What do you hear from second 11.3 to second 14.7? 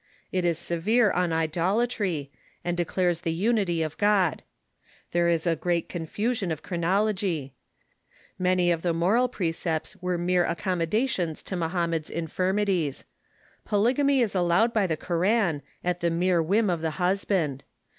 to Mohammed's infirmities. Polygamy is al